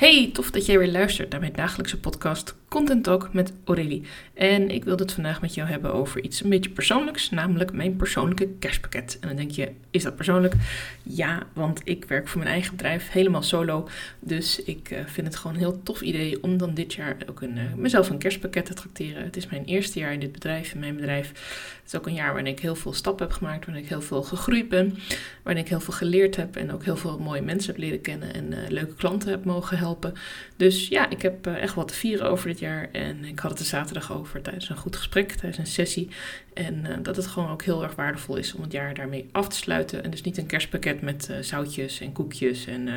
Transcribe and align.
Hey, 0.00 0.30
tof 0.32 0.50
dat 0.50 0.66
jij 0.66 0.78
weer 0.78 0.90
luistert 0.90 1.30
naar 1.30 1.40
mijn 1.40 1.52
dagelijkse 1.52 2.00
podcast 2.00 2.54
Content 2.70 3.04
Talk 3.04 3.32
met 3.32 3.52
Aurélie. 3.64 4.02
En 4.34 4.70
ik 4.70 4.84
wil 4.84 4.96
het 4.96 5.12
vandaag 5.12 5.40
met 5.40 5.54
jou 5.54 5.68
hebben 5.68 5.92
over 5.92 6.22
iets 6.22 6.42
een 6.42 6.50
beetje 6.50 6.70
persoonlijks, 6.70 7.30
namelijk 7.30 7.72
mijn 7.72 7.96
persoonlijke 7.96 8.48
kerstpakket. 8.58 9.18
En 9.20 9.28
dan 9.28 9.36
denk 9.36 9.50
je, 9.50 9.72
is 9.90 10.02
dat 10.02 10.16
persoonlijk? 10.16 10.54
Ja, 11.02 11.42
want 11.52 11.80
ik 11.84 12.04
werk 12.04 12.28
voor 12.28 12.38
mijn 12.40 12.52
eigen 12.52 12.70
bedrijf, 12.70 13.10
helemaal 13.10 13.42
solo. 13.42 13.88
Dus 14.20 14.62
ik 14.62 14.90
uh, 14.90 14.98
vind 15.06 15.26
het 15.26 15.36
gewoon 15.36 15.52
een 15.52 15.62
heel 15.62 15.82
tof 15.82 16.00
idee 16.00 16.42
om 16.42 16.56
dan 16.56 16.74
dit 16.74 16.94
jaar 16.94 17.16
ook 17.28 17.40
een, 17.40 17.56
uh, 17.56 17.62
mezelf 17.76 18.10
een 18.10 18.18
kerstpakket 18.18 18.64
te 18.64 18.74
tracteren. 18.74 19.24
Het 19.24 19.36
is 19.36 19.46
mijn 19.46 19.64
eerste 19.64 19.98
jaar 19.98 20.12
in 20.12 20.20
dit 20.20 20.32
bedrijf, 20.32 20.72
in 20.72 20.80
mijn 20.80 20.96
bedrijf. 20.96 21.28
Het 21.28 21.92
is 21.92 21.96
ook 21.96 22.06
een 22.06 22.14
jaar 22.14 22.32
waarin 22.32 22.52
ik 22.52 22.60
heel 22.60 22.74
veel 22.74 22.92
stappen 22.92 23.26
heb 23.26 23.36
gemaakt, 23.36 23.66
waarin 23.66 23.82
ik 23.84 23.88
heel 23.88 24.02
veel 24.02 24.22
gegroeid 24.22 24.68
ben, 24.68 24.98
waarin 25.42 25.62
ik 25.62 25.68
heel 25.68 25.80
veel 25.80 25.94
geleerd 25.94 26.36
heb 26.36 26.56
en 26.56 26.72
ook 26.72 26.84
heel 26.84 26.96
veel 26.96 27.18
mooie 27.18 27.42
mensen 27.42 27.72
heb 27.72 27.80
leren 27.80 28.00
kennen 28.00 28.34
en 28.34 28.52
uh, 28.52 28.58
leuke 28.68 28.94
klanten 28.94 29.30
heb 29.30 29.44
mogen 29.44 29.78
helpen. 29.78 30.14
Dus 30.56 30.88
ja, 30.88 31.10
ik 31.10 31.22
heb 31.22 31.46
echt 31.46 31.74
wat 31.74 31.88
te 31.88 31.94
vieren 31.94 32.30
over 32.30 32.48
dit 32.48 32.58
jaar. 32.60 32.88
En 32.92 33.24
ik 33.24 33.38
had 33.38 33.50
het 33.50 33.60
er 33.60 33.66
zaterdag 33.66 34.12
over 34.12 34.42
tijdens 34.42 34.68
een 34.68 34.76
goed 34.76 34.96
gesprek, 34.96 35.32
tijdens 35.32 35.58
een 35.58 35.66
sessie. 35.66 36.08
En 36.54 36.74
uh, 36.74 36.96
dat 37.02 37.16
het 37.16 37.26
gewoon 37.26 37.50
ook 37.50 37.62
heel 37.62 37.82
erg 37.82 37.94
waardevol 37.94 38.36
is 38.36 38.54
om 38.54 38.62
het 38.62 38.72
jaar 38.72 38.94
daarmee 38.94 39.28
af 39.32 39.48
te 39.48 39.56
sluiten. 39.56 40.04
En 40.04 40.10
dus 40.10 40.22
niet 40.22 40.38
een 40.38 40.46
kerstpakket 40.46 41.00
met 41.00 41.28
uh, 41.30 41.36
zoutjes 41.40 42.00
en 42.00 42.12
koekjes 42.12 42.66
en 42.66 42.86
uh, 42.86 42.94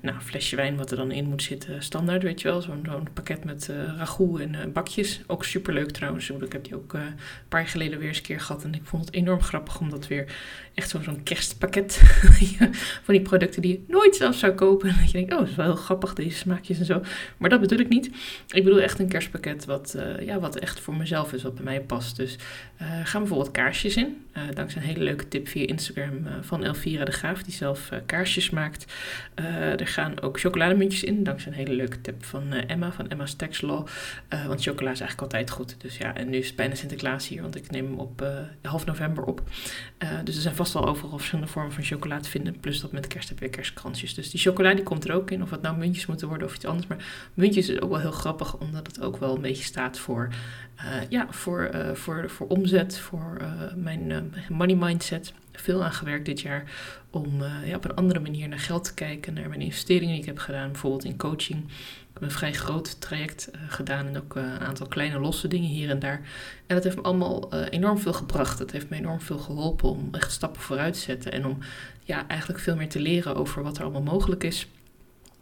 nou, 0.00 0.20
flesje 0.20 0.56
wijn 0.56 0.76
wat 0.76 0.90
er 0.90 0.96
dan 0.96 1.10
in 1.10 1.28
moet 1.28 1.42
zitten. 1.42 1.82
Standaard, 1.82 2.22
weet 2.22 2.40
je 2.40 2.48
wel. 2.48 2.62
Zo'n 2.62 3.08
pakket 3.14 3.44
met 3.44 3.70
ragout 3.96 4.40
en 4.40 4.72
bakjes. 4.72 5.20
Ook 5.26 5.44
superleuk 5.44 5.90
trouwens. 5.90 6.30
Ik 6.30 6.52
heb 6.52 6.64
die 6.64 6.74
ook 6.74 6.92
een 6.92 7.14
paar 7.48 7.60
jaar 7.60 7.70
geleden 7.70 7.98
weer 7.98 8.08
eens 8.08 8.16
een 8.16 8.22
keer 8.22 8.40
gehad. 8.40 8.64
En 8.64 8.74
ik 8.74 8.84
vond 8.84 9.04
het 9.04 9.14
enorm 9.14 9.42
grappig 9.42 9.80
om 9.80 9.90
dat 9.90 10.06
weer 10.06 10.26
echt 10.74 10.90
zo'n 10.90 11.22
kerstpakket 11.22 11.94
van 13.04 13.14
die 13.14 13.22
producten 13.22 13.62
die 13.62 13.72
je 13.72 13.92
nooit 13.92 14.16
zelf 14.16 14.34
zou 14.34 14.52
kopen. 14.52 14.88
En 14.88 14.96
dat 15.00 15.10
je 15.10 15.18
denkt, 15.18 15.32
oh, 15.32 15.38
dat 15.38 15.48
is 15.48 15.54
wel 15.54 15.66
heel 15.66 15.74
grappig, 15.74 16.14
deze 16.14 16.36
smaakjes 16.36 16.78
en 16.78 16.84
zo. 16.84 17.02
Maar 17.36 17.50
dat 17.50 17.60
bedoel 17.60 17.78
ik 17.78 17.88
niet. 17.88 18.10
Ik 18.48 18.64
bedoel 18.64 18.80
echt 18.80 18.89
een 18.98 19.08
kerstpakket 19.08 19.64
wat, 19.64 19.96
ja, 20.20 20.40
wat 20.40 20.56
echt 20.56 20.80
voor 20.80 20.94
mezelf 20.94 21.32
is, 21.32 21.42
wat 21.42 21.54
bij 21.54 21.64
mij 21.64 21.80
past. 21.80 22.16
Dus 22.16 22.36
uh, 22.82 22.88
gaan 23.04 23.20
bijvoorbeeld 23.20 23.50
kaarsjes 23.50 23.96
in. 23.96 24.24
Uh, 24.36 24.42
dankzij 24.54 24.82
een 24.82 24.88
hele 24.88 25.04
leuke 25.04 25.28
tip 25.28 25.48
via 25.48 25.66
Instagram 25.66 26.26
van 26.40 26.64
Elvira 26.64 27.04
de 27.04 27.12
Graaf, 27.12 27.42
die 27.42 27.54
zelf 27.54 27.90
kaarsjes 28.06 28.50
maakt. 28.50 28.92
er 29.78 29.86
gaan 29.86 30.20
ook 30.20 30.40
chocolademuntjes 30.40 31.02
in, 31.02 31.24
dankzij 31.24 31.52
een 31.52 31.58
hele 31.58 31.74
leuke 31.74 32.00
tip 32.00 32.24
van 32.24 32.52
Emma, 32.52 32.92
van 32.92 33.08
Emma's 33.08 33.34
Tax 33.34 33.60
Law. 33.60 33.86
want 34.46 34.62
chocola 34.62 34.90
is 34.90 35.00
eigenlijk 35.00 35.20
altijd 35.20 35.50
goed. 35.50 35.74
Dus 35.78 35.96
ja, 35.96 36.14
en 36.14 36.30
nu 36.30 36.36
is 36.36 36.46
het 36.46 36.56
bijna 36.56 36.74
Sinterklaas 36.74 37.28
hier, 37.28 37.42
want 37.42 37.56
ik 37.56 37.70
neem 37.70 37.86
hem 37.86 37.98
op 37.98 38.26
half 38.62 38.86
november 38.86 39.24
op. 39.24 39.42
dus 40.24 40.36
er 40.36 40.42
zijn 40.42 40.54
vast 40.54 40.72
wel 40.72 40.86
overal 40.86 41.16
verschillende 41.16 41.50
vormen 41.50 41.72
van 41.72 41.84
chocola 41.84 42.20
te 42.20 42.28
vinden. 42.28 42.60
Plus 42.60 42.80
dat 42.80 42.92
met 42.92 43.06
kerst 43.06 43.28
heb 43.28 43.38
je 43.38 43.48
kerstkransjes. 43.48 44.14
Dus 44.14 44.30
die 44.30 44.40
chocola 44.40 44.74
die 44.74 44.84
komt 44.84 45.08
er 45.08 45.14
ook 45.14 45.30
in, 45.30 45.42
of 45.42 45.50
het 45.50 45.62
nou 45.62 45.76
muntjes 45.76 46.06
moeten 46.06 46.28
worden 46.28 46.46
of 46.46 46.54
iets 46.54 46.64
anders. 46.64 46.86
Maar 46.86 47.30
muntjes 47.34 47.68
is 47.68 47.80
ook 47.80 47.90
wel 47.90 48.00
heel 48.00 48.10
grappig, 48.10 48.58
omdat 48.58 48.79
het 48.86 49.00
ook 49.00 49.16
wel 49.16 49.34
een 49.34 49.40
beetje 49.40 49.64
staat 49.64 49.98
voor, 49.98 50.28
ja, 51.08 51.26
voor, 51.30 51.70
voor, 51.94 52.30
voor 52.30 52.46
omzet, 52.46 52.98
voor 52.98 53.38
uh, 53.40 53.74
mijn 53.74 54.32
money 54.48 54.76
mindset. 54.76 55.32
Veel 55.52 55.84
aan 55.84 55.92
gewerkt 55.92 56.24
dit 56.26 56.40
jaar 56.40 56.64
om 57.10 57.42
ja, 57.64 57.76
op 57.76 57.84
een 57.84 57.94
andere 57.94 58.20
manier 58.20 58.48
naar 58.48 58.58
geld 58.58 58.84
te 58.84 58.94
kijken, 58.94 59.34
naar 59.34 59.48
mijn 59.48 59.60
investeringen 59.60 60.12
die 60.12 60.20
ik 60.20 60.26
heb 60.26 60.38
gedaan, 60.38 60.70
bijvoorbeeld 60.70 61.04
in 61.04 61.16
coaching. 61.16 61.64
Ik 61.64 62.16
heb 62.16 62.22
een 62.22 62.30
vrij 62.30 62.52
groot 62.52 63.00
traject 63.00 63.50
gedaan 63.68 64.06
en 64.06 64.16
ook 64.16 64.34
een 64.34 64.60
aantal 64.60 64.86
kleine 64.86 65.18
losse 65.18 65.48
dingen 65.48 65.68
hier 65.68 65.90
en 65.90 65.98
daar. 65.98 66.20
En 66.66 66.74
dat 66.74 66.84
heeft 66.84 66.96
me 66.96 67.02
allemaal 67.02 67.52
enorm 67.52 67.98
veel 67.98 68.12
gebracht. 68.12 68.58
Het 68.58 68.72
heeft 68.72 68.88
me 68.88 68.96
enorm 68.96 69.20
veel 69.20 69.38
geholpen 69.38 69.88
om 69.88 70.08
echt 70.12 70.32
stappen 70.32 70.62
vooruit 70.62 70.94
te 70.94 71.00
zetten 71.00 71.32
en 71.32 71.46
om 71.46 71.58
ja, 72.04 72.28
eigenlijk 72.28 72.60
veel 72.60 72.76
meer 72.76 72.88
te 72.88 73.00
leren 73.00 73.36
over 73.36 73.62
wat 73.62 73.76
er 73.76 73.82
allemaal 73.82 74.02
mogelijk 74.02 74.44
is. 74.44 74.68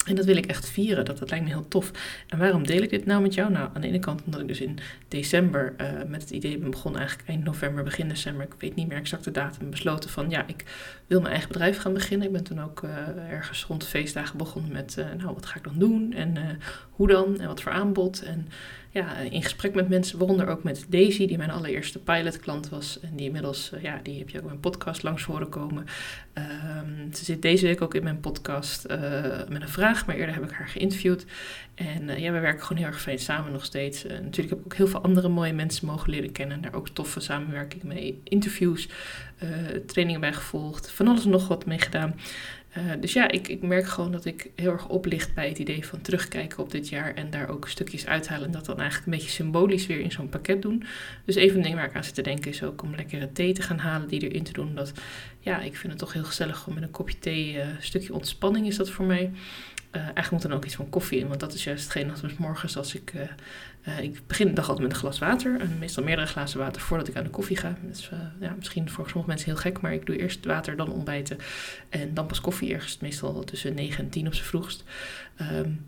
En 0.08 0.14
dat 0.14 0.24
wil 0.24 0.36
ik 0.36 0.46
echt 0.46 0.68
vieren. 0.68 1.04
Dat, 1.04 1.18
dat 1.18 1.30
lijkt 1.30 1.44
me 1.44 1.50
heel 1.50 1.68
tof. 1.68 1.90
En 2.28 2.38
waarom 2.38 2.66
deel 2.66 2.82
ik 2.82 2.90
dit 2.90 3.06
nou 3.06 3.22
met 3.22 3.34
jou? 3.34 3.50
Nou, 3.50 3.70
aan 3.74 3.80
de 3.80 3.86
ene 3.86 3.98
kant 3.98 4.22
omdat 4.24 4.40
ik 4.40 4.48
dus 4.48 4.60
in 4.60 4.78
december 5.08 5.74
uh, 5.80 5.90
met 6.06 6.20
het 6.20 6.30
idee 6.30 6.58
ben 6.58 6.70
begonnen, 6.70 7.00
eigenlijk 7.00 7.28
eind 7.28 7.44
november, 7.44 7.84
begin 7.84 8.08
december. 8.08 8.46
Ik 8.46 8.54
weet 8.58 8.74
niet 8.74 8.88
meer 8.88 8.98
exact 8.98 9.24
de 9.24 9.30
datum. 9.30 9.70
Besloten 9.70 10.10
van 10.10 10.30
ja, 10.30 10.46
ik 10.46 10.64
wil 11.06 11.20
mijn 11.20 11.32
eigen 11.32 11.52
bedrijf 11.52 11.78
gaan 11.78 11.92
beginnen. 11.92 12.26
Ik 12.26 12.32
ben 12.32 12.44
toen 12.44 12.62
ook 12.62 12.82
uh, 12.82 12.90
ergens 13.30 13.64
rond 13.64 13.80
de 13.80 13.86
feestdagen 13.86 14.38
begonnen 14.38 14.72
met, 14.72 14.96
uh, 14.98 15.04
nou, 15.18 15.34
wat 15.34 15.46
ga 15.46 15.56
ik 15.56 15.64
dan 15.64 15.78
doen? 15.78 16.12
En 16.12 16.36
hoe 16.90 17.06
dan? 17.06 17.40
En 17.40 17.46
wat 17.46 17.62
voor 17.62 17.72
aanbod? 17.72 18.22
En 18.22 18.48
ja, 18.90 19.16
in 19.16 19.42
gesprek 19.42 19.74
met 19.74 19.88
mensen, 19.88 20.18
waaronder 20.18 20.48
ook 20.48 20.62
met 20.62 20.86
Daisy, 20.88 21.26
die 21.26 21.36
mijn 21.36 21.50
allereerste 21.50 21.98
pilotklant 21.98 22.68
was. 22.68 23.00
En 23.00 23.16
die 23.16 23.26
inmiddels, 23.26 23.70
uh, 23.74 23.82
ja, 23.82 24.00
die 24.02 24.18
heb 24.18 24.28
je 24.28 24.36
ook 24.36 24.42
in 24.42 24.48
mijn 24.48 24.60
podcast 24.60 25.02
langs 25.02 25.24
horen 25.24 25.48
komen. 25.48 25.86
Um, 26.34 27.14
ze 27.14 27.24
zit 27.24 27.42
deze 27.42 27.66
week 27.66 27.82
ook 27.82 27.94
in 27.94 28.02
mijn 28.02 28.20
podcast 28.20 28.86
uh, 28.90 28.98
met 29.48 29.62
een 29.62 29.68
vraag, 29.68 30.06
maar 30.06 30.16
eerder 30.16 30.34
heb 30.34 30.44
ik 30.44 30.50
haar 30.50 30.68
geïnterviewd. 30.68 31.24
En 31.74 32.08
uh, 32.08 32.18
ja, 32.18 32.32
we 32.32 32.38
werken 32.38 32.62
gewoon 32.62 32.82
heel 32.82 32.92
erg 32.92 33.00
fijn 33.00 33.18
samen 33.18 33.52
nog 33.52 33.64
steeds. 33.64 34.02
natuurlijk 34.04 34.48
heb 34.48 34.58
ik 34.58 34.64
ook 34.64 34.74
heel 34.74 34.88
veel 34.88 35.02
andere 35.02 35.28
mooie 35.28 35.52
mensen 35.52 35.86
mogen 35.86 36.10
leren 36.10 36.32
kennen. 36.32 36.56
En 36.56 36.62
daar 36.62 36.74
ook 36.74 36.88
toffe 36.88 37.20
samenwerking 37.20 37.82
mee. 37.82 38.20
Interviews, 38.24 38.88
trainingen 39.86 40.20
bij 40.20 40.32
gevolgd, 40.32 40.90
van 40.90 41.08
alles 41.08 41.24
en 41.24 41.30
nog 41.30 41.48
wat 41.48 41.66
mee 41.66 41.78
gedaan. 41.78 42.14
Uh, 42.78 42.92
dus 43.00 43.12
ja, 43.12 43.30
ik, 43.30 43.48
ik 43.48 43.62
merk 43.62 43.86
gewoon 43.86 44.12
dat 44.12 44.24
ik 44.24 44.50
heel 44.54 44.72
erg 44.72 44.88
oplicht 44.88 45.34
bij 45.34 45.48
het 45.48 45.58
idee 45.58 45.86
van 45.86 46.00
terugkijken 46.00 46.58
op 46.58 46.70
dit 46.70 46.88
jaar 46.88 47.14
en 47.14 47.30
daar 47.30 47.48
ook 47.48 47.68
stukjes 47.68 48.06
uithalen 48.06 48.46
en 48.46 48.52
dat 48.52 48.64
dan 48.64 48.80
eigenlijk 48.80 49.06
een 49.06 49.18
beetje 49.18 49.34
symbolisch 49.34 49.86
weer 49.86 50.00
in 50.00 50.12
zo'n 50.12 50.28
pakket 50.28 50.62
doen. 50.62 50.84
Dus 51.24 51.34
even 51.34 51.56
een 51.56 51.62
ding 51.62 51.74
waar 51.74 51.84
ik 51.84 51.94
aan 51.94 52.04
zit 52.04 52.14
te 52.14 52.22
denken 52.22 52.50
is 52.50 52.62
ook 52.62 52.82
om 52.82 52.94
lekkere 52.94 53.32
thee 53.32 53.52
te 53.52 53.62
gaan 53.62 53.78
halen 53.78 54.08
die 54.08 54.28
erin 54.28 54.42
te 54.42 54.52
doen. 54.52 54.74
Dat, 54.74 54.92
ja, 55.48 55.60
ik 55.60 55.76
vind 55.76 55.92
het 55.92 55.98
toch 55.98 56.12
heel 56.12 56.24
gezellig 56.24 56.66
om 56.66 56.74
met 56.74 56.82
een 56.82 56.90
kopje 56.90 57.18
thee, 57.18 57.54
uh, 57.54 57.58
een 57.58 57.76
stukje 57.80 58.14
ontspanning 58.14 58.66
is 58.66 58.76
dat 58.76 58.90
voor 58.90 59.04
mij. 59.04 59.30
Uh, 59.92 60.02
eigenlijk 60.02 60.30
moet 60.30 60.42
dan 60.42 60.52
ook 60.52 60.64
iets 60.64 60.74
van 60.74 60.88
koffie 60.88 61.18
in, 61.18 61.28
want 61.28 61.40
dat 61.40 61.54
is 61.54 61.64
juist 61.64 61.82
hetgeen 61.82 62.10
als 62.10 62.36
morgens 62.36 62.76
als 62.76 62.94
ik... 62.94 63.12
Uh, 63.14 63.22
uh, 63.88 64.00
ik 64.00 64.20
begin 64.26 64.46
de 64.46 64.52
dag 64.52 64.68
altijd 64.68 64.86
met 64.86 64.96
een 64.96 65.02
glas 65.02 65.18
water. 65.18 65.60
En 65.60 65.78
meestal 65.78 66.04
meerdere 66.04 66.26
glazen 66.26 66.58
water 66.58 66.82
voordat 66.82 67.08
ik 67.08 67.16
aan 67.16 67.24
de 67.24 67.30
koffie 67.30 67.56
ga. 67.56 67.76
Dat 67.82 67.96
is 67.96 68.10
ja, 68.40 68.54
misschien 68.56 68.90
voor 68.90 69.04
sommige 69.08 69.28
mensen 69.28 69.50
heel 69.50 69.60
gek, 69.60 69.80
maar 69.80 69.92
ik 69.92 70.06
doe 70.06 70.18
eerst 70.18 70.44
water, 70.44 70.76
dan 70.76 70.92
ontbijten. 70.92 71.38
En 71.88 72.14
dan 72.14 72.26
pas 72.26 72.40
koffie 72.40 72.74
ergens, 72.74 72.98
meestal 72.98 73.44
tussen 73.44 73.74
9 73.74 74.04
en 74.04 74.10
10 74.10 74.26
op 74.26 74.34
zijn 74.34 74.46
vroegst. 74.46 74.84
Um, 75.40 75.84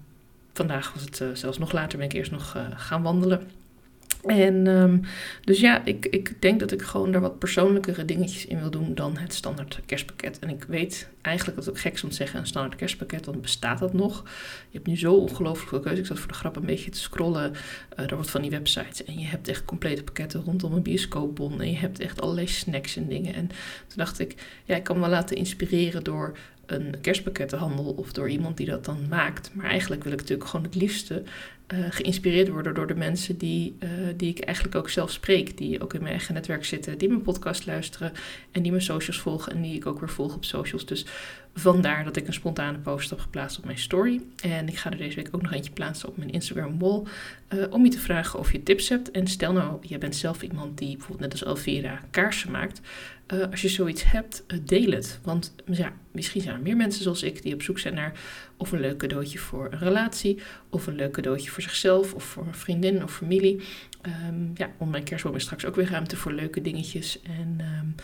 vandaag 0.52 0.92
was 0.92 1.02
het 1.02 1.38
zelfs 1.38 1.58
nog 1.58 1.72
later, 1.72 1.98
ben 1.98 2.06
ik 2.06 2.12
eerst 2.12 2.30
nog 2.30 2.56
gaan 2.76 3.02
wandelen. 3.02 3.48
En 4.24 4.66
um, 4.66 5.00
dus 5.44 5.60
ja, 5.60 5.84
ik, 5.84 6.06
ik 6.06 6.42
denk 6.42 6.60
dat 6.60 6.72
ik 6.72 6.82
gewoon 6.82 7.12
daar 7.12 7.20
wat 7.20 7.38
persoonlijkere 7.38 8.04
dingetjes 8.04 8.46
in 8.46 8.60
wil 8.60 8.70
doen 8.70 8.94
dan 8.94 9.16
het 9.16 9.34
standaard 9.34 9.80
kerstpakket. 9.86 10.38
En 10.38 10.48
ik 10.48 10.64
weet 10.68 11.08
eigenlijk 11.20 11.56
dat 11.56 11.66
het 11.66 11.78
gek 11.78 11.92
is 11.92 12.04
om 12.04 12.10
te 12.10 12.16
zeggen 12.16 12.40
een 12.40 12.46
standaard 12.46 12.76
kerstpakket, 12.76 13.26
want 13.26 13.40
bestaat 13.40 13.78
dat 13.78 13.92
nog? 13.92 14.22
Je 14.70 14.76
hebt 14.76 14.86
nu 14.86 14.98
zo 14.98 15.14
ongelooflijk 15.14 15.68
veel 15.68 15.80
keuze. 15.80 16.00
Ik 16.00 16.06
zat 16.06 16.18
voor 16.18 16.28
de 16.28 16.34
grap 16.34 16.56
een 16.56 16.66
beetje 16.66 16.90
te 16.90 16.98
scrollen 16.98 17.52
uh, 17.52 18.06
door 18.06 18.18
wat 18.18 18.30
van 18.30 18.42
die 18.42 18.50
websites. 18.50 19.04
En 19.04 19.18
je 19.18 19.26
hebt 19.26 19.48
echt 19.48 19.64
complete 19.64 20.02
pakketten 20.02 20.42
rondom 20.42 20.72
een 20.72 20.82
bioscoopbon. 20.82 21.60
En 21.60 21.70
je 21.70 21.76
hebt 21.76 22.00
echt 22.00 22.20
allerlei 22.20 22.46
snacks 22.46 22.96
en 22.96 23.08
dingen. 23.08 23.34
En 23.34 23.46
toen 23.86 23.96
dacht 23.96 24.18
ik, 24.18 24.34
ja, 24.64 24.76
ik 24.76 24.84
kan 24.84 24.98
me 24.98 25.08
laten 25.08 25.36
inspireren 25.36 26.04
door 26.04 26.36
een 26.70 27.00
kerstpakkettenhandel 27.00 27.84
of 27.84 28.12
door 28.12 28.30
iemand 28.30 28.56
die 28.56 28.66
dat 28.66 28.84
dan 28.84 29.08
maakt. 29.08 29.50
Maar 29.54 29.66
eigenlijk 29.66 30.02
wil 30.04 30.12
ik 30.12 30.18
natuurlijk 30.18 30.48
gewoon 30.48 30.66
het 30.66 30.74
liefste 30.74 31.22
uh, 31.74 31.78
geïnspireerd 31.90 32.48
worden 32.48 32.74
door 32.74 32.86
de 32.86 32.94
mensen 32.94 33.38
die, 33.38 33.76
uh, 33.80 33.88
die 34.16 34.30
ik 34.30 34.38
eigenlijk 34.38 34.76
ook 34.76 34.88
zelf 34.88 35.10
spreek. 35.10 35.56
Die 35.56 35.82
ook 35.82 35.94
in 35.94 36.00
mijn 36.00 36.12
eigen 36.12 36.34
netwerk 36.34 36.64
zitten, 36.64 36.98
die 36.98 37.08
mijn 37.08 37.22
podcast 37.22 37.66
luisteren 37.66 38.12
en 38.50 38.62
die 38.62 38.70
mijn 38.70 38.82
socials 38.82 39.20
volgen 39.20 39.52
en 39.52 39.62
die 39.62 39.74
ik 39.74 39.86
ook 39.86 40.00
weer 40.00 40.08
volg 40.08 40.34
op 40.34 40.44
socials. 40.44 40.86
Dus 40.86 41.06
vandaar 41.54 42.04
dat 42.04 42.16
ik 42.16 42.26
een 42.26 42.32
spontane 42.32 42.78
post 42.78 43.10
heb 43.10 43.20
geplaatst 43.20 43.58
op 43.58 43.64
mijn 43.64 43.78
story. 43.78 44.20
En 44.42 44.68
ik 44.68 44.76
ga 44.76 44.90
er 44.90 44.96
deze 44.96 45.16
week 45.16 45.28
ook 45.30 45.42
nog 45.42 45.52
eentje 45.52 45.72
plaatsen 45.72 46.08
op 46.08 46.16
mijn 46.16 46.30
Instagram 46.30 46.78
wall. 46.78 47.02
Uh, 47.54 47.64
om 47.70 47.84
je 47.84 47.90
te 47.90 47.98
vragen 47.98 48.38
of 48.38 48.52
je 48.52 48.62
tips 48.62 48.88
hebt. 48.88 49.10
En 49.10 49.26
stel 49.26 49.52
nou, 49.52 49.78
jij 49.80 49.98
bent 49.98 50.16
zelf 50.16 50.42
iemand 50.42 50.78
die 50.78 50.96
bijvoorbeeld 50.96 51.20
net 51.20 51.32
als 51.32 51.44
Elvira 51.44 52.00
kaarsen 52.10 52.50
maakt. 52.50 52.80
Uh, 53.32 53.44
als 53.50 53.62
je 53.62 53.68
zoiets 53.68 54.04
hebt, 54.04 54.44
uh, 54.46 54.58
deel 54.64 54.90
het. 54.90 55.18
Want 55.22 55.54
ja, 55.64 55.92
misschien 56.12 56.40
zijn 56.40 56.54
er 56.54 56.62
meer 56.62 56.76
mensen 56.76 57.02
zoals 57.02 57.22
ik 57.22 57.42
die 57.42 57.54
op 57.54 57.62
zoek 57.62 57.78
zijn 57.78 57.94
naar 57.94 58.12
of 58.56 58.72
een 58.72 58.80
leuk 58.80 58.96
cadeautje 58.96 59.38
voor 59.38 59.68
een 59.70 59.78
relatie, 59.78 60.38
of 60.70 60.86
een 60.86 60.94
leuk 60.94 61.12
cadeautje 61.12 61.50
voor 61.50 61.62
zichzelf, 61.62 62.14
of 62.14 62.24
voor 62.24 62.46
een 62.46 62.54
vriendin 62.54 63.02
of 63.02 63.14
familie. 63.14 63.60
Um, 64.30 64.50
ja, 64.54 64.70
onder 64.72 64.88
mijn 64.88 65.04
kerstboom 65.04 65.34
is 65.34 65.42
straks 65.42 65.64
ook 65.64 65.74
weer 65.76 65.90
ruimte 65.90 66.16
voor 66.16 66.32
leuke 66.32 66.60
dingetjes. 66.60 67.20
En 67.22 67.60
um, 67.60 67.94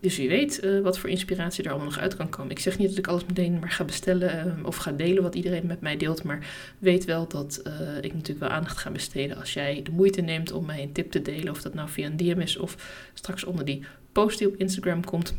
dus 0.00 0.16
wie 0.16 0.28
weet 0.28 0.64
uh, 0.64 0.80
wat 0.80 0.98
voor 0.98 1.10
inspiratie 1.10 1.64
er 1.64 1.70
allemaal 1.70 1.88
nog 1.88 1.98
uit 1.98 2.16
kan 2.16 2.28
komen. 2.28 2.50
Ik 2.50 2.58
zeg 2.58 2.78
niet 2.78 2.88
dat 2.88 2.98
ik 2.98 3.06
alles 3.06 3.24
meteen 3.26 3.58
maar 3.58 3.70
ga 3.70 3.84
bestellen 3.84 4.56
uh, 4.58 4.66
of 4.66 4.76
ga 4.76 4.92
delen 4.92 5.22
wat 5.22 5.34
iedereen 5.34 5.66
met 5.66 5.80
mij 5.80 5.96
deelt. 5.96 6.22
Maar 6.22 6.46
weet 6.78 7.04
wel 7.04 7.28
dat 7.28 7.62
ik 8.00 8.12
natuurlijk 8.12 8.40
wel 8.40 8.48
aandacht 8.48 8.78
ga 8.78 8.90
besteden 8.90 9.36
als 9.36 9.52
jij 9.52 9.80
de 9.82 9.90
moeite 9.90 10.20
neemt 10.20 10.52
om 10.52 10.66
mij 10.66 10.82
een 10.82 10.92
tip 10.92 11.10
te 11.10 11.22
delen. 11.22 11.52
Of 11.52 11.62
dat 11.62 11.74
nou 11.74 11.88
via 11.88 12.06
een 12.06 12.16
DM 12.16 12.40
is 12.40 12.56
of 12.56 12.76
straks 13.14 13.44
onder 13.44 13.64
die 13.64 13.84
post 14.12 14.38
die 14.38 14.48
op 14.48 14.56
Instagram 14.56 15.04
komt. 15.04 15.34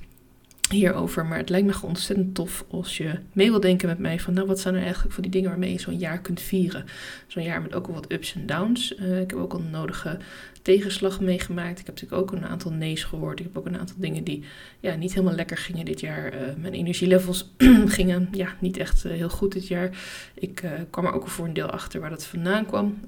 hierover. 0.70 1.26
Maar 1.26 1.38
het 1.38 1.50
lijkt 1.50 1.68
me 1.68 1.74
gewoon 1.74 1.90
ontzettend 1.90 2.36
tof 2.36 2.66
als 2.70 2.98
je 2.98 3.20
mee 3.34 3.50
wil 3.50 3.60
denken 3.60 3.88
met 3.88 4.00
mij 4.00 4.20
van 4.20 4.34
nou 4.34 4.48
wat 4.48 4.60
zijn 4.60 4.76
er 4.76 4.82
eigenlijk 4.82 5.14
voor 5.14 5.24
die 5.24 5.32
dingen 5.32 5.50
waarmee 5.50 5.72
je 5.72 5.80
zo'n 5.80 5.98
jaar 5.98 6.22
kunt 6.22 6.42
vieren. 6.42 6.86
Zo'n 7.28 7.44
jaar 7.44 7.62
met 7.62 7.74
ook 7.74 7.86
wel 7.86 7.96
wat 7.96 8.12
ups 8.12 8.36
en 8.36 8.46
downs. 8.46 8.96
Uh, 9.00 9.22
ik 9.22 9.30
heb 9.30 9.40
ook 9.40 9.54
al 9.54 9.60
een 9.60 9.70
nodige 9.70 10.18
tegenslag 10.62 11.22
meegemaakt. 11.22 11.80
Ik 11.80 11.86
heb 11.86 11.96
natuurlijk 11.96 12.22
ook 12.22 12.32
een 12.32 12.46
aantal 12.46 12.72
nee's 12.72 13.04
gehoord. 13.04 13.40
Ik 13.40 13.46
heb 13.46 13.58
ook 13.58 13.66
een 13.66 13.78
aantal 13.78 13.96
dingen 14.00 14.24
die 14.24 14.44
ja, 14.80 14.96
niet 14.96 15.14
helemaal 15.14 15.36
lekker 15.36 15.58
gingen 15.58 15.86
dit 15.86 16.00
jaar. 16.00 16.34
Uh, 16.34 16.40
mijn 16.58 16.74
energielevels 16.74 17.54
gingen 17.98 18.28
ja, 18.32 18.56
niet 18.60 18.78
echt 18.78 19.06
uh, 19.06 19.12
heel 19.12 19.30
goed 19.30 19.52
dit 19.52 19.68
jaar. 19.68 19.90
Ik 20.34 20.64
kwam 20.90 21.06
er 21.06 21.14
ook 21.14 21.28
voor 21.28 21.46
een 21.46 21.54
deel 21.54 21.70
achter 21.70 22.00
waar 22.00 22.10
dat 22.10 22.26
vandaan 22.26 22.66
kwam. 22.66 23.00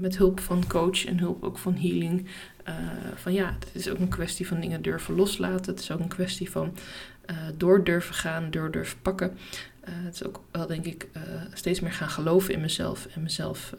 met 0.00 0.16
hulp 0.16 0.40
van 0.40 0.66
coach 0.66 1.06
en 1.06 1.18
hulp 1.18 1.44
ook 1.44 1.58
van 1.58 1.74
healing. 1.74 2.26
Van 3.14 3.32
ja, 3.32 3.56
het 3.58 3.68
is 3.72 3.88
ook 3.88 3.98
een 3.98 4.08
kwestie 4.08 4.46
van 4.46 4.60
dingen 4.60 4.82
durven 4.82 5.14
loslaten. 5.14 5.72
Het 5.72 5.82
is 5.82 5.90
ook 5.90 6.00
een 6.00 6.08
kwestie 6.08 6.50
van 6.50 6.76
uh, 7.30 7.36
door 7.56 7.84
durven 7.84 8.14
gaan, 8.14 8.50
door 8.50 8.70
durven 8.70 9.00
pakken. 9.02 9.38
Uh, 9.88 9.94
het 9.94 10.14
is 10.14 10.24
ook 10.24 10.40
wel, 10.50 10.66
denk 10.66 10.84
ik, 10.84 11.08
steeds 11.52 11.80
meer 11.80 11.92
gaan 11.92 12.08
geloven 12.08 12.54
in 12.54 12.60
mezelf. 12.60 13.06
En 13.14 13.22
mezelf 13.22 13.74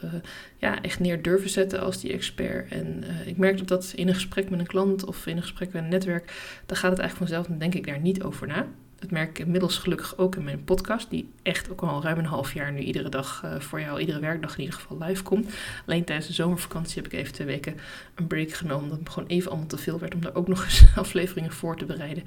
ja, 0.58 0.82
echt 0.82 1.00
neer 1.00 1.22
durven 1.22 1.50
zetten 1.50 1.82
als 1.82 2.00
die 2.02 2.14
expert. 2.14 2.72
En 2.72 3.04
ik 3.26 3.38
merk 3.38 3.58
dat 3.58 3.68
dat 3.68 3.94
in 3.96 4.08
een 4.08 4.14
gesprek 4.14 4.50
met 4.50 4.60
een 4.60 4.68
klant 4.68 5.06
of 5.06 5.28
in 5.28 5.36
een 5.36 5.42
gesprek 5.42 5.74
met 5.74 5.84
een 5.84 5.90
netwerk, 5.90 6.26
dan 6.66 6.78
gaat 6.78 6.92
het 6.92 7.00
eigenlijk 7.00 7.30
vanzelf, 7.30 7.48
dan 7.48 7.58
denk 7.58 7.74
ik 7.74 7.86
daar 7.86 8.00
niet 8.00 8.24
over 8.24 8.48
na. 8.48 8.68
Dat 9.04 9.12
merk 9.12 9.30
ik 9.30 9.46
inmiddels 9.46 9.78
gelukkig 9.78 10.18
ook 10.18 10.36
in 10.36 10.44
mijn 10.44 10.64
podcast, 10.64 11.10
die 11.10 11.30
echt 11.42 11.72
ook 11.72 11.82
al 11.82 12.04
ruim 12.04 12.18
een 12.18 12.26
half 12.26 12.54
jaar 12.54 12.72
nu 12.72 12.80
iedere 12.80 13.10
dag 13.10 13.42
uh, 13.46 13.60
voor 13.60 13.82
jou, 13.82 14.00
iedere 14.00 14.20
werkdag 14.20 14.54
in 14.54 14.60
ieder 14.60 14.80
geval 14.80 14.98
live 15.00 15.24
komt. 15.24 15.54
Alleen 15.86 16.04
tijdens 16.04 16.28
de 16.28 16.34
zomervakantie 16.34 17.02
heb 17.02 17.12
ik 17.12 17.20
even 17.20 17.34
twee 17.34 17.48
weken 17.48 17.76
een 18.16 18.28
break 18.28 18.52
genomen, 18.52 18.84
omdat 18.84 19.00
het 19.00 19.10
gewoon 19.10 19.30
even 19.30 19.50
allemaal 19.50 19.68
te 19.68 19.78
veel 19.78 20.00
werd 20.00 20.14
om 20.14 20.22
daar 20.22 20.36
ook 20.36 20.48
nog 20.48 20.64
eens 20.64 20.86
afleveringen 20.96 21.52
voor 21.52 21.78
te 21.78 21.86
bereiden. 21.86 22.24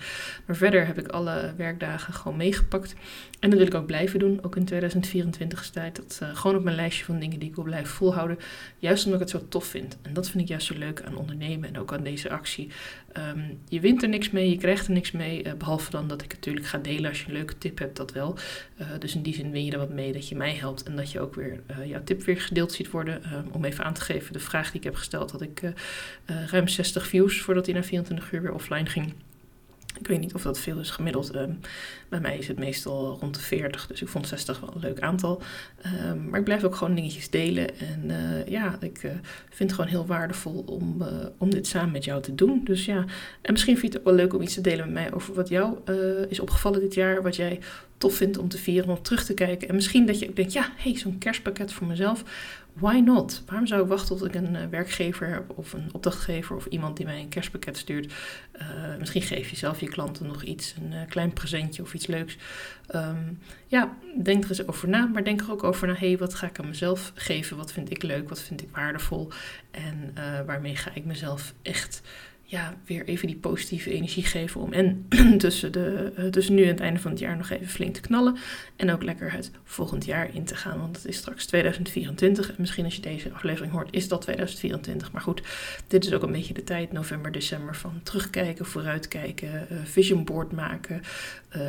Maar 0.47 0.57
verder 0.57 0.87
heb 0.87 0.99
ik 0.99 1.09
alle 1.09 1.55
werkdagen 1.57 2.15
gewoon 2.15 2.37
meegepakt. 2.37 2.95
En 3.41 3.51
dat 3.51 3.59
wil 3.59 3.69
ik 3.69 3.75
ook 3.75 3.87
blijven 3.87 4.19
doen, 4.19 4.39
ook 4.43 4.57
in 4.57 4.65
2024 4.65 5.71
tijd. 5.71 5.97
Dat 5.97 6.21
uh, 6.23 6.37
gewoon 6.37 6.57
op 6.57 6.65
mijn 6.65 6.77
lijstje 6.77 7.05
van 7.05 7.19
dingen 7.19 7.39
die 7.39 7.49
ik 7.49 7.55
wil 7.55 7.65
blijven 7.65 7.95
volhouden. 7.95 8.39
Juist 8.79 9.05
omdat 9.05 9.21
ik 9.21 9.33
het 9.33 9.43
zo 9.43 9.49
tof 9.49 9.65
vind. 9.65 9.99
En 10.03 10.13
dat 10.13 10.31
vind 10.31 10.43
ik 10.43 10.49
juist 10.49 10.67
zo 10.67 10.79
leuk 10.79 11.03
aan 11.03 11.17
ondernemen 11.17 11.69
en 11.69 11.79
ook 11.79 11.93
aan 11.93 12.03
deze 12.03 12.31
actie. 12.31 12.71
Um, 13.19 13.59
je 13.69 13.81
wint 13.81 14.03
er 14.03 14.09
niks 14.09 14.31
mee, 14.31 14.51
je 14.51 14.57
krijgt 14.57 14.87
er 14.87 14.93
niks 14.93 15.11
mee. 15.11 15.45
Uh, 15.45 15.53
behalve 15.53 15.91
dan 15.91 16.09
dat 16.09 16.23
ik 16.23 16.33
het 16.33 16.43
ga 16.67 16.79
delen 16.79 17.11
als 17.11 17.21
je 17.21 17.27
een 17.27 17.33
leuke 17.33 17.59
tip 17.59 17.79
hebt, 17.79 17.97
dat 17.97 18.13
wel. 18.13 18.39
Uh, 18.81 18.87
dus 18.99 19.15
in 19.15 19.23
die 19.23 19.35
zin 19.35 19.51
win 19.51 19.65
je 19.65 19.73
er 19.73 19.79
wat 19.79 19.91
mee 19.91 20.13
dat 20.13 20.29
je 20.29 20.37
mij 20.37 20.55
helpt. 20.55 20.83
En 20.83 20.97
dat 20.97 21.13
je 21.13 21.21
ook 21.21 21.35
weer 21.35 21.61
uh, 21.71 21.87
jouw 21.87 22.05
tip 22.05 22.23
weer 22.23 22.41
gedeeld 22.41 22.73
ziet 22.73 22.91
worden. 22.91 23.23
Um, 23.33 23.49
om 23.51 23.65
even 23.65 23.85
aan 23.85 23.95
te 23.95 24.01
geven, 24.01 24.33
de 24.33 24.39
vraag 24.39 24.67
die 24.67 24.77
ik 24.77 24.85
heb 24.85 24.95
gesteld, 24.95 25.31
had 25.31 25.43
ik 25.43 25.63
ruim 26.27 26.69
60 26.69 27.07
views 27.07 27.41
voordat 27.41 27.67
hij 27.67 27.75
na 27.75 27.83
24 27.83 28.33
uur 28.33 28.43
weer 28.43 28.53
offline 28.53 28.87
ging. 28.87 29.13
Ik 29.99 30.07
weet 30.07 30.21
niet 30.21 30.35
of 30.35 30.43
dat 30.43 30.59
veel 30.59 30.79
is 30.79 30.91
gemiddeld. 30.91 31.35
Um, 31.35 31.61
bij 32.09 32.21
mij 32.21 32.39
is 32.39 32.49
het 32.49 32.59
meestal 32.59 33.17
rond 33.21 33.35
de 33.35 33.41
40, 33.41 33.87
dus 33.87 34.03
ik 34.03 34.09
vond 34.09 34.29
60 34.29 34.61
wel 34.61 34.71
een 34.75 34.81
leuk 34.81 35.01
aantal. 35.01 35.43
Um, 36.05 36.29
maar 36.29 36.39
ik 36.39 36.45
blijf 36.45 36.65
ook 36.65 36.75
gewoon 36.75 36.95
dingetjes 36.95 37.31
delen. 37.31 37.79
En 37.79 38.05
uh, 38.05 38.47
ja, 38.47 38.77
ik 38.81 39.03
uh, 39.03 39.11
vind 39.49 39.71
het 39.71 39.73
gewoon 39.73 39.91
heel 39.91 40.07
waardevol 40.07 40.65
om, 40.67 41.03
uh, 41.03 41.09
om 41.39 41.51
dit 41.51 41.67
samen 41.67 41.93
met 41.93 42.05
jou 42.05 42.23
te 42.23 42.35
doen. 42.35 42.61
Dus 42.65 42.85
ja, 42.85 43.05
en 43.43 43.53
misschien 43.53 43.79
vind 43.79 43.93
je 43.93 43.99
het 43.99 44.09
ook 44.09 44.15
wel 44.15 44.25
leuk 44.25 44.35
om 44.35 44.43
iets 44.43 44.55
te 44.55 44.61
delen 44.61 44.85
met 44.85 44.95
mij 44.95 45.13
over 45.13 45.35
wat 45.35 45.49
jou 45.49 45.79
is 46.29 46.41
opgevallen 46.41 46.81
dit 46.81 46.95
jaar. 46.95 47.23
Wat 47.23 47.37
jij 47.37 47.61
tof 47.99 48.17
vindt 48.17 48.39
om 48.39 48.49
te 48.49 48.59
vieren, 48.59 48.91
om 48.91 49.03
terug 49.03 49.25
te 49.25 49.35
kijken. 49.35 49.69
En 49.69 49.75
misschien 49.75 50.07
dat 50.07 50.19
je 50.19 50.29
ook 50.29 50.37
denkt, 50.37 50.53
ja, 50.53 50.73
hey, 50.77 50.97
zo'n 50.97 51.19
kerstpakket 51.19 51.73
voor 51.73 51.87
mezelf 51.87 52.25
why 52.73 52.99
not? 53.05 53.43
Waarom 53.47 53.67
zou 53.67 53.83
ik 53.83 53.89
wachten 53.89 54.17
tot 54.17 54.27
ik 54.27 54.35
een 54.35 54.55
uh, 54.55 54.61
werkgever 54.71 55.29
heb 55.29 55.59
of 55.59 55.73
een 55.73 55.89
opdrachtgever 55.93 56.57
of 56.57 56.67
iemand 56.67 56.97
die 56.97 57.07
mij 57.07 57.21
een 57.21 57.29
kerstpakket 57.29 57.77
stuurt? 57.77 58.13
Uh, 58.61 58.63
misschien 58.99 59.23
geef 59.23 59.51
je 59.51 59.57
zelf 59.57 59.81
je 59.81 59.89
klanten 59.89 60.27
nog 60.27 60.43
iets, 60.43 60.75
een 60.83 60.93
uh, 60.93 61.01
klein 61.09 61.33
presentje 61.33 61.83
of 61.83 61.95
iets 61.95 62.07
leuks. 62.07 62.37
Um, 62.95 63.39
ja, 63.67 63.97
denk 64.23 64.45
er 64.45 64.51
eens 64.51 64.67
over 64.67 64.89
na, 64.89 65.07
maar 65.07 65.25
denk 65.25 65.41
er 65.41 65.51
ook 65.51 65.65
over 65.65 65.87
na, 65.87 65.93
hé, 65.93 66.07
hey, 66.07 66.19
wat 66.19 66.35
ga 66.35 66.47
ik 66.47 66.59
aan 66.59 66.69
mezelf 66.69 67.13
geven? 67.15 67.57
Wat 67.57 67.73
vind 67.73 67.91
ik 67.91 68.03
leuk? 68.03 68.29
Wat 68.29 68.41
vind 68.41 68.63
ik 68.63 68.69
waardevol? 68.73 69.31
En 69.71 70.15
waarmee 70.47 70.77
ga 70.77 70.91
ik 70.95 71.05
mezelf 71.05 71.55
echt 71.63 72.03
ja, 72.49 72.75
weer 72.85 73.05
even 73.05 73.27
die 73.27 73.37
positieve 73.37 73.93
energie 73.93 74.25
geven 74.25 74.61
om 74.61 74.73
en 74.73 75.07
tussen, 75.39 75.73
de, 75.73 76.13
uh, 76.19 76.25
tussen 76.25 76.55
nu 76.55 76.63
en 76.63 76.69
het 76.69 76.81
einde 76.81 77.01
van 77.01 77.11
het 77.11 77.21
jaar 77.21 77.37
nog 77.37 77.51
even 77.51 77.69
flink 77.69 77.95
te 77.95 78.01
knallen. 78.01 78.37
En 78.77 78.91
ook 78.91 79.03
lekker 79.03 79.33
het 79.33 79.51
volgend 79.65 80.05
jaar 80.05 80.35
in 80.35 80.45
te 80.45 80.55
gaan, 80.55 80.81
want 80.81 80.97
het 80.97 81.07
is 81.07 81.17
straks 81.17 81.47
2024. 81.47 82.49
En 82.49 82.55
misschien 82.59 82.85
als 82.85 82.95
je 82.95 83.03
deze 83.03 83.33
aflevering 83.33 83.73
hoort, 83.73 83.89
is 83.91 84.09
dat 84.09 84.21
2024. 84.21 85.13
Maar 85.13 85.23
goed, 85.23 85.43
dit 85.87 86.05
is 86.05 86.13
ook 86.13 86.23
een 86.23 86.33
beetje 86.33 86.55
de 86.55 86.65
tijd, 86.65 86.93
november, 86.93 87.33
december, 87.33 87.77
van 87.77 88.01
terugkijken, 88.03 88.67
vooruitkijken, 88.67 89.67
uh, 89.71 89.79
vision 89.85 90.25
board 90.25 90.53
maken, 90.53 91.03
uh, 91.57 91.63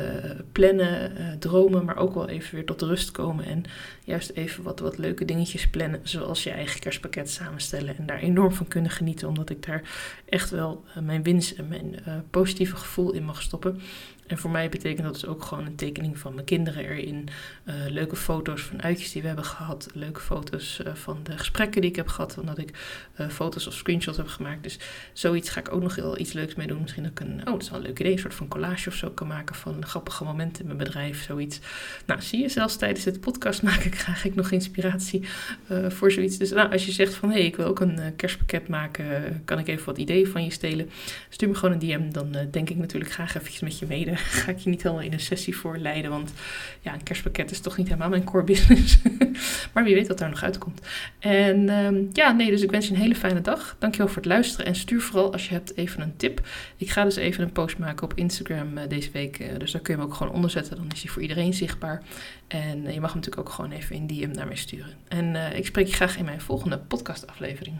plannen, 0.52 1.12
dromen, 1.38 1.84
maar 1.84 1.96
ook 1.96 2.14
wel 2.14 2.28
even 2.28 2.54
weer 2.54 2.64
tot 2.66 2.82
rust 2.82 3.10
komen. 3.10 3.44
En 3.44 3.64
juist 4.04 4.30
even 4.30 4.62
wat, 4.62 4.80
wat 4.80 4.98
leuke 4.98 5.24
dingetjes 5.24 5.68
plannen, 5.68 6.00
zoals 6.02 6.42
je 6.42 6.50
eigen 6.50 6.80
kerstpakket 6.80 7.30
samenstellen. 7.30 7.96
En 7.96 8.06
daar 8.06 8.18
enorm 8.18 8.52
van 8.52 8.68
kunnen 8.68 8.90
genieten, 8.90 9.28
omdat 9.28 9.50
ik 9.50 9.66
daar 9.66 9.82
echt 10.24 10.50
wel 10.50 10.67
uh, 10.72 11.02
mijn 11.02 11.22
winst 11.22 11.50
en 11.50 11.68
mijn 11.68 11.96
uh, 12.08 12.14
positieve 12.30 12.76
gevoel 12.76 13.12
in 13.12 13.24
mag 13.24 13.42
stoppen. 13.42 13.80
En 14.28 14.38
voor 14.38 14.50
mij 14.50 14.68
betekent 14.68 15.02
dat 15.02 15.12
dus 15.12 15.26
ook 15.26 15.44
gewoon 15.44 15.66
een 15.66 15.74
tekening 15.74 16.18
van 16.18 16.34
mijn 16.34 16.46
kinderen 16.46 16.84
erin. 16.84 17.28
Uh, 17.64 17.74
leuke 17.88 18.16
foto's 18.16 18.62
van 18.62 18.82
uitjes 18.82 19.12
die 19.12 19.20
we 19.20 19.26
hebben 19.26 19.44
gehad. 19.44 19.88
Leuke 19.94 20.20
foto's 20.20 20.80
uh, 20.86 20.94
van 20.94 21.18
de 21.22 21.38
gesprekken 21.38 21.80
die 21.80 21.90
ik 21.90 21.96
heb 21.96 22.08
gehad. 22.08 22.38
Omdat 22.38 22.58
ik 22.58 22.70
uh, 23.20 23.28
foto's 23.28 23.66
of 23.66 23.74
screenshots 23.74 24.16
heb 24.16 24.26
gemaakt. 24.26 24.62
Dus 24.62 24.78
zoiets 25.12 25.50
ga 25.50 25.60
ik 25.60 25.72
ook 25.72 25.82
nog 25.82 25.94
heel 25.94 26.18
iets 26.18 26.32
leuks 26.32 26.54
mee 26.54 26.66
doen. 26.66 26.82
Misschien 26.82 27.06
ook 27.06 27.20
een, 27.20 27.38
oh 27.38 27.44
dat 27.44 27.62
is 27.62 27.70
wel 27.70 27.78
een 27.78 27.86
leuk 27.86 27.98
idee. 27.98 28.12
Een 28.12 28.18
soort 28.18 28.34
van 28.34 28.48
collage 28.48 28.88
of 28.88 28.94
zo 28.94 29.10
kan 29.10 29.26
maken 29.26 29.54
van 29.54 29.86
grappige 29.86 30.24
momenten 30.24 30.60
in 30.60 30.66
mijn 30.66 30.78
bedrijf. 30.78 31.22
Zoiets. 31.22 31.60
Nou 32.06 32.22
zie 32.22 32.40
je, 32.40 32.48
zelfs 32.48 32.76
tijdens 32.76 33.04
het 33.04 33.20
podcast 33.20 33.62
maak 33.68 33.80
ik 33.80 33.98
graag 33.98 34.24
ik 34.24 34.34
nog 34.34 34.50
inspiratie 34.50 35.24
voor 35.88 36.12
zoiets. 36.12 36.38
Dus 36.38 36.50
nou, 36.50 36.72
als 36.72 36.86
je 36.86 36.92
zegt 36.92 37.14
van 37.14 37.28
hé, 37.28 37.34
hey, 37.34 37.46
ik 37.46 37.56
wil 37.56 37.66
ook 37.66 37.80
een 37.80 38.16
kerstpakket 38.16 38.68
maken. 38.68 39.42
Kan 39.44 39.58
ik 39.58 39.68
even 39.68 39.86
wat 39.86 39.98
ideeën 39.98 40.26
van 40.26 40.44
je 40.44 40.50
stelen? 40.50 40.90
Stuur 41.28 41.48
me 41.48 41.54
gewoon 41.54 41.74
een 41.74 41.88
DM. 41.88 42.10
Dan 42.10 42.36
denk 42.50 42.70
ik 42.70 42.76
natuurlijk 42.76 43.12
graag 43.12 43.34
eventjes 43.34 43.60
met 43.60 43.78
je 43.78 43.86
mede. 43.86 44.17
ga 44.42 44.50
ik 44.50 44.58
je 44.58 44.70
niet 44.70 44.82
helemaal 44.82 45.04
in 45.04 45.12
een 45.12 45.20
sessie 45.20 45.56
voor 45.56 45.78
leiden. 45.78 46.10
Want 46.10 46.32
ja, 46.80 46.94
een 46.94 47.02
kerstpakket 47.02 47.50
is 47.50 47.60
toch 47.60 47.76
niet 47.76 47.86
helemaal 47.86 48.08
mijn 48.08 48.24
core 48.24 48.44
business. 48.44 48.98
maar 49.72 49.84
wie 49.84 49.94
weet 49.94 50.08
wat 50.08 50.18
daar 50.18 50.30
nog 50.30 50.42
uitkomt. 50.42 50.80
En 51.18 51.68
um, 51.68 52.08
ja, 52.12 52.32
nee, 52.32 52.50
dus 52.50 52.62
ik 52.62 52.70
wens 52.70 52.86
je 52.88 52.94
een 52.94 53.00
hele 53.00 53.14
fijne 53.14 53.40
dag. 53.40 53.76
Dankjewel 53.78 54.08
voor 54.08 54.16
het 54.16 54.26
luisteren. 54.26 54.66
En 54.66 54.74
stuur 54.74 55.00
vooral 55.00 55.32
als 55.32 55.48
je 55.48 55.54
hebt 55.54 55.76
even 55.76 56.00
een 56.00 56.16
tip. 56.16 56.46
Ik 56.76 56.90
ga 56.90 57.04
dus 57.04 57.16
even 57.16 57.44
een 57.44 57.52
post 57.52 57.78
maken 57.78 58.04
op 58.04 58.14
Instagram 58.14 58.78
uh, 58.78 58.82
deze 58.88 59.10
week. 59.10 59.38
Uh, 59.38 59.58
dus 59.58 59.72
daar 59.72 59.80
kun 59.80 59.94
je 59.94 60.00
hem 60.00 60.10
ook 60.10 60.16
gewoon 60.16 60.32
onder 60.32 60.50
zetten. 60.50 60.76
Dan 60.76 60.90
is 60.94 61.02
hij 61.02 61.10
voor 61.12 61.22
iedereen 61.22 61.54
zichtbaar. 61.54 62.02
En 62.46 62.84
uh, 62.84 62.94
je 62.94 63.00
mag 63.00 63.12
hem 63.12 63.20
natuurlijk 63.20 63.48
ook 63.48 63.54
gewoon 63.54 63.70
even 63.70 63.96
in 63.96 64.06
DM 64.06 64.30
naar 64.30 64.46
mij 64.46 64.56
sturen. 64.56 64.92
En 65.08 65.56
ik 65.56 65.66
spreek 65.66 65.86
je 65.86 65.92
graag 65.92 66.18
in 66.18 66.24
mijn 66.24 66.40
volgende 66.40 66.78
podcast 66.78 67.26
aflevering. 67.26 67.76